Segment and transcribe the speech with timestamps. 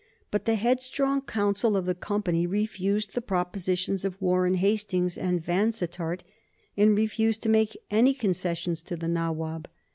[0.31, 5.45] But the headstrong Council of the Company refused the propositions of Warren Hastings and of
[5.45, 6.21] Vansittart,
[6.75, 9.67] and refused to make any concessions to the Nawab.